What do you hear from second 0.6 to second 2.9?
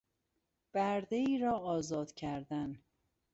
بردهای را آزاد کردن